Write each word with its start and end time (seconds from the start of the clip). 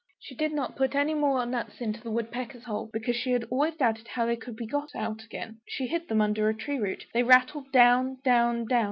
She 0.19 0.33
did 0.33 0.51
not 0.51 0.75
put 0.75 0.95
any 0.95 1.13
more 1.13 1.45
nuts 1.45 1.79
into 1.79 2.01
the 2.01 2.09
woodpecker's 2.09 2.63
hole, 2.63 2.89
because 2.91 3.15
she 3.15 3.33
had 3.33 3.43
always 3.51 3.75
doubted 3.75 4.07
how 4.07 4.25
they 4.25 4.35
could 4.35 4.55
be 4.55 4.65
got 4.65 4.95
out 4.95 5.21
again. 5.23 5.61
She 5.67 5.85
hid 5.85 6.07
them 6.07 6.21
under 6.21 6.49
a 6.49 6.55
tree 6.57 6.79
root; 6.79 7.05
they 7.13 7.21
rattled 7.21 7.71
down, 7.71 8.17
down, 8.23 8.65
down. 8.65 8.79